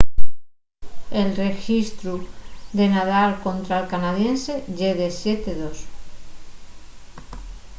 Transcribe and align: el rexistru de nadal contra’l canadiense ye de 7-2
el 1.19 1.29
rexistru 1.43 2.13
de 2.77 2.85
nadal 2.95 3.29
contra’l 3.45 3.85
canadiense 3.93 4.53
ye 4.77 4.91
de 4.99 5.07
7-2 5.21 5.79